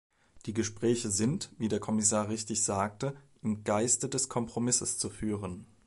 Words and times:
Die 0.47 0.53
Gespräche 0.55 1.11
sind, 1.11 1.51
wie 1.59 1.67
der 1.67 1.79
Kommissar 1.79 2.27
richtig 2.27 2.63
sagte, 2.63 3.15
im 3.43 3.63
Geiste 3.63 4.09
des 4.09 4.29
Kompromisses 4.29 4.97
zu 4.97 5.11
führen. 5.11 5.67